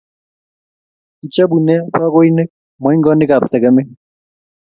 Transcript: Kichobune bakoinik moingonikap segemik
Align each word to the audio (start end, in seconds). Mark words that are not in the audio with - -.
Kichobune 1.19 1.75
bakoinik 1.95 2.49
moingonikap 2.83 3.43
segemik 3.51 3.87